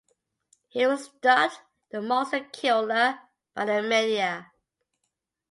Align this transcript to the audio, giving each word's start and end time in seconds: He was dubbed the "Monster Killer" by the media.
He 0.67 0.83
was 0.87 1.09
dubbed 1.09 1.59
the 1.91 2.01
"Monster 2.01 2.39
Killer" 2.51 3.19
by 3.53 3.65
the 3.65 3.83
media. 3.83 4.51